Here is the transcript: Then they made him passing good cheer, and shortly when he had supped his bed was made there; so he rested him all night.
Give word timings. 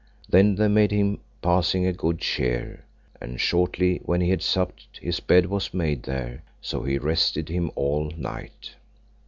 Then 0.27 0.55
they 0.55 0.67
made 0.67 0.89
him 0.91 1.19
passing 1.43 1.83
good 1.93 2.17
cheer, 2.17 2.85
and 3.21 3.39
shortly 3.39 4.01
when 4.03 4.19
he 4.19 4.31
had 4.31 4.41
supped 4.41 4.97
his 4.99 5.19
bed 5.19 5.45
was 5.45 5.75
made 5.75 6.01
there; 6.01 6.41
so 6.59 6.81
he 6.81 6.97
rested 6.97 7.49
him 7.49 7.69
all 7.75 8.09
night. 8.17 8.71